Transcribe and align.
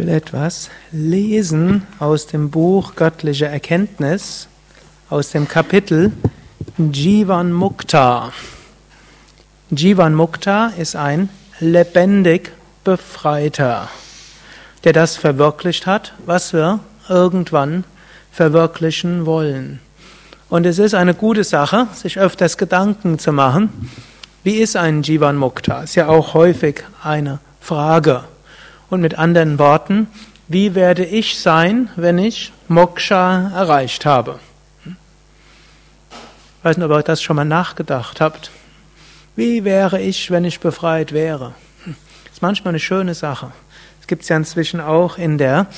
will 0.00 0.08
etwas 0.08 0.70
lesen 0.92 1.86
aus 1.98 2.26
dem 2.26 2.48
Buch 2.48 2.94
Göttliche 2.94 3.48
Erkenntnis, 3.48 4.48
aus 5.10 5.28
dem 5.28 5.46
Kapitel 5.46 6.10
Jivan 6.78 7.52
Mukta. 7.52 8.32
Jivan 9.70 10.14
Mukta 10.14 10.68
ist 10.78 10.96
ein 10.96 11.28
lebendig 11.58 12.52
Befreiter, 12.82 13.90
der 14.84 14.94
das 14.94 15.18
verwirklicht 15.18 15.86
hat, 15.86 16.14
was 16.24 16.54
wir 16.54 16.80
irgendwann 17.10 17.84
verwirklichen 18.32 19.26
wollen. 19.26 19.80
Und 20.48 20.64
es 20.64 20.78
ist 20.78 20.94
eine 20.94 21.12
gute 21.12 21.44
Sache, 21.44 21.88
sich 21.92 22.18
öfters 22.18 22.56
Gedanken 22.56 23.18
zu 23.18 23.32
machen, 23.32 23.90
wie 24.44 24.56
ist 24.56 24.76
ein 24.76 25.02
Jivan 25.02 25.36
Mukta? 25.36 25.82
Ist 25.82 25.96
ja 25.96 26.08
auch 26.08 26.32
häufig 26.32 26.84
eine 27.02 27.38
Frage. 27.60 28.24
Und 28.90 29.00
mit 29.00 29.16
anderen 29.16 29.58
Worten, 29.60 30.08
wie 30.48 30.74
werde 30.74 31.04
ich 31.04 31.38
sein, 31.38 31.88
wenn 31.94 32.18
ich 32.18 32.52
Moksha 32.66 33.52
erreicht 33.54 34.04
habe? 34.04 34.40
Ich 34.84 36.64
weiß 36.64 36.76
nicht, 36.76 36.84
ob 36.84 36.90
ihr 36.90 37.02
das 37.02 37.22
schon 37.22 37.36
mal 37.36 37.44
nachgedacht 37.44 38.20
habt. 38.20 38.50
Wie 39.36 39.64
wäre 39.64 40.00
ich, 40.00 40.32
wenn 40.32 40.44
ich 40.44 40.58
befreit 40.58 41.12
wäre? 41.12 41.54
Das 41.86 42.34
ist 42.34 42.42
manchmal 42.42 42.72
eine 42.72 42.80
schöne 42.80 43.14
Sache. 43.14 43.52
Es 44.00 44.08
gibt 44.08 44.22
es 44.22 44.28
ja 44.28 44.36
inzwischen 44.36 44.80
auch 44.80 45.18
in 45.18 45.38
der 45.38 45.68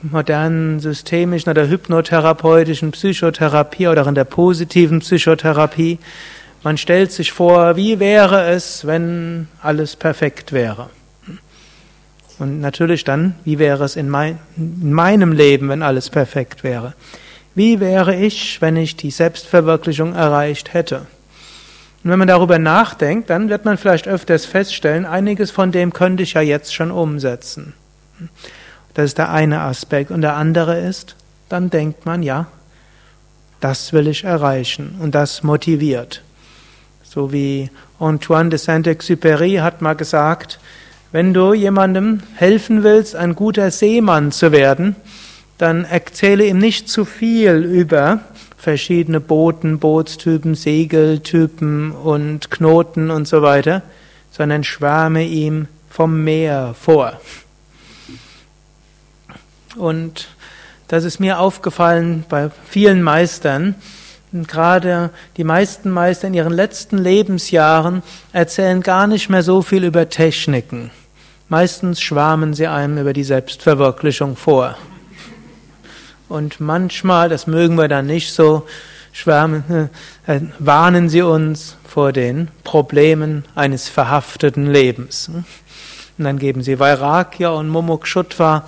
modernen 0.00 0.80
systemischen 0.80 1.50
oder 1.50 1.68
hypnotherapeutischen 1.68 2.92
Psychotherapie 2.92 3.88
oder 3.88 4.06
in 4.06 4.14
der 4.14 4.24
positiven 4.24 5.00
Psychotherapie. 5.00 5.98
Man 6.62 6.78
stellt 6.78 7.12
sich 7.12 7.32
vor, 7.32 7.76
wie 7.76 8.00
wäre 8.00 8.48
es, 8.48 8.86
wenn 8.86 9.48
alles 9.60 9.94
perfekt 9.94 10.52
wäre? 10.52 10.88
Und 12.38 12.60
natürlich 12.60 13.04
dann, 13.04 13.34
wie 13.44 13.58
wäre 13.58 13.84
es 13.84 13.96
in, 13.96 14.10
mein, 14.10 14.38
in 14.56 14.92
meinem 14.92 15.32
Leben, 15.32 15.68
wenn 15.68 15.82
alles 15.82 16.10
perfekt 16.10 16.64
wäre? 16.64 16.94
Wie 17.54 17.80
wäre 17.80 18.14
ich, 18.14 18.60
wenn 18.60 18.76
ich 18.76 18.96
die 18.96 19.10
Selbstverwirklichung 19.10 20.14
erreicht 20.14 20.74
hätte? 20.74 21.06
Und 22.04 22.10
wenn 22.10 22.18
man 22.18 22.28
darüber 22.28 22.58
nachdenkt, 22.58 23.30
dann 23.30 23.48
wird 23.48 23.64
man 23.64 23.78
vielleicht 23.78 24.06
öfters 24.06 24.44
feststellen, 24.44 25.06
einiges 25.06 25.50
von 25.50 25.72
dem 25.72 25.92
könnte 25.92 26.22
ich 26.22 26.34
ja 26.34 26.42
jetzt 26.42 26.74
schon 26.74 26.90
umsetzen. 26.90 27.72
Das 28.94 29.06
ist 29.06 29.18
der 29.18 29.30
eine 29.30 29.62
Aspekt. 29.62 30.10
Und 30.10 30.20
der 30.20 30.36
andere 30.36 30.78
ist, 30.78 31.16
dann 31.48 31.70
denkt 31.70 32.06
man, 32.06 32.22
ja, 32.22 32.46
das 33.60 33.92
will 33.92 34.06
ich 34.08 34.24
erreichen. 34.24 34.96
Und 35.00 35.14
das 35.14 35.42
motiviert. 35.42 36.22
So 37.02 37.32
wie 37.32 37.70
Antoine 37.98 38.50
de 38.50 38.58
Saint-Exupéry 38.58 39.60
hat 39.60 39.80
mal 39.80 39.96
gesagt, 39.96 40.60
wenn 41.12 41.32
du 41.32 41.54
jemandem 41.54 42.20
helfen 42.34 42.82
willst, 42.82 43.16
ein 43.16 43.34
guter 43.34 43.70
Seemann 43.70 44.32
zu 44.32 44.52
werden, 44.52 44.96
dann 45.58 45.84
erzähle 45.84 46.44
ihm 46.44 46.58
nicht 46.58 46.88
zu 46.88 47.04
viel 47.04 47.64
über 47.64 48.20
verschiedene 48.56 49.20
Booten, 49.20 49.78
Bootstypen, 49.78 50.54
Segeltypen 50.54 51.92
und 51.92 52.50
Knoten 52.50 53.10
und 53.10 53.28
so 53.28 53.42
weiter, 53.42 53.82
sondern 54.30 54.64
schwärme 54.64 55.24
ihm 55.24 55.68
vom 55.88 56.24
Meer 56.24 56.74
vor. 56.78 57.20
Und 59.76 60.28
das 60.88 61.04
ist 61.04 61.20
mir 61.20 61.38
aufgefallen 61.38 62.24
bei 62.28 62.50
vielen 62.68 63.02
Meistern, 63.02 63.74
und 64.32 64.48
gerade 64.48 65.10
die 65.36 65.44
meisten 65.44 65.90
Meister 65.90 66.28
in 66.28 66.34
ihren 66.34 66.52
letzten 66.52 66.98
Lebensjahren 66.98 68.02
erzählen 68.32 68.82
gar 68.82 69.06
nicht 69.06 69.30
mehr 69.30 69.42
so 69.42 69.62
viel 69.62 69.84
über 69.84 70.08
Techniken. 70.08 70.90
Meistens 71.48 72.00
schwärmen 72.00 72.54
sie 72.54 72.66
einem 72.66 72.98
über 72.98 73.12
die 73.12 73.24
Selbstverwirklichung 73.24 74.36
vor. 74.36 74.76
Und 76.28 76.60
manchmal, 76.60 77.28
das 77.28 77.46
mögen 77.46 77.76
wir 77.76 77.88
dann 77.88 78.06
nicht 78.06 78.32
so, 78.32 78.66
schwärmen, 79.12 79.90
äh, 80.26 80.40
warnen 80.58 81.08
sie 81.08 81.22
uns 81.22 81.76
vor 81.88 82.12
den 82.12 82.48
Problemen 82.64 83.44
eines 83.54 83.88
verhafteten 83.88 84.66
Lebens. 84.66 85.30
Und 86.18 86.24
dann 86.24 86.38
geben 86.38 86.62
sie 86.62 86.78
Vairagya 86.78 87.50
und 87.50 87.68
Mumukshutva 87.68 88.64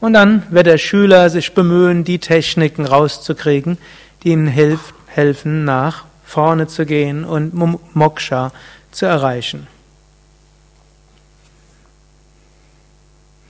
und 0.00 0.12
dann 0.12 0.44
wird 0.50 0.66
der 0.66 0.78
Schüler 0.78 1.30
sich 1.30 1.54
bemühen, 1.54 2.04
die 2.04 2.18
Techniken 2.18 2.84
rauszukriegen, 2.84 3.78
die 4.22 4.28
ihnen 4.30 4.46
hilft, 4.46 4.94
helfen, 5.18 5.64
nach 5.64 6.04
vorne 6.24 6.68
zu 6.68 6.86
gehen 6.86 7.24
und 7.24 7.52
Moksha 7.94 8.52
zu 8.92 9.06
erreichen. 9.06 9.66